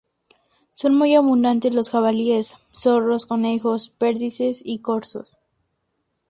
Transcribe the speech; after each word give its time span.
Son 0.73 0.95
muy 0.97 1.13
abundantes 1.13 1.75
los 1.75 1.91
jabalíes, 1.91 2.55
zorros, 2.75 3.27
conejos, 3.27 3.91
perdices 3.91 4.63
y 4.65 4.79
corzos. 4.79 5.37